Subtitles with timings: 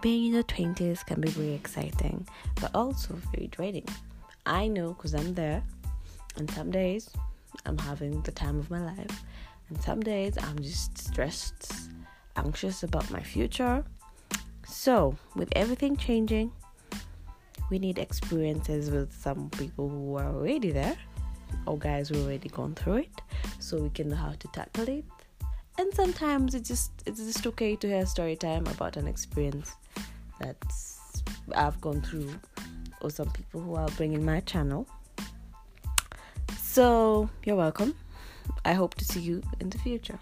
[0.00, 2.26] being in your 20s can be very exciting,
[2.60, 3.86] but also very draining.
[4.46, 5.62] I know because I'm there,
[6.36, 7.10] and some days
[7.66, 9.22] I'm having the time of my life,
[9.68, 11.72] and some days I'm just stressed,
[12.36, 13.84] anxious about my future.
[14.66, 16.52] So, with everything changing,
[17.70, 20.96] we need experiences with some people who are already there
[21.66, 23.20] or guys who already gone through it
[23.58, 25.04] so we can know how to tackle it
[25.80, 29.76] and sometimes it's just it's just okay to hear story time about an experience
[30.38, 30.62] that
[31.54, 32.38] I've gone through
[33.00, 34.86] or some people who are bringing my channel.
[36.58, 37.94] So you're welcome.
[38.66, 40.18] I hope to see you in the future.